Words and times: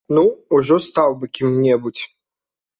Ну 0.17 0.21
ўжо 0.59 0.77
стаў 0.87 1.09
бы 1.21 1.31
кім-небудзь! 1.35 2.03